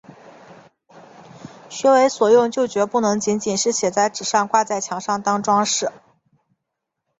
[1.69, 5.91] 学为所用就决不能仅仅是写在纸上、挂在墙上当‘装饰’